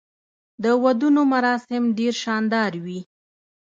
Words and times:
د 0.63 0.65
ودونو 0.83 1.21
مراسم 1.33 1.83
ډیر 1.97 2.13
شاندار 2.23 2.71
وي. 2.85 2.99